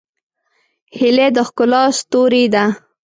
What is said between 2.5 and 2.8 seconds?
ده